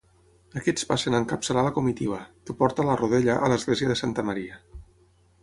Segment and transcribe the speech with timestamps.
[0.61, 2.17] Aquests passen a encapçalar la comitiva,
[2.49, 4.61] que porta la Rodella a l'església de Santa Maria.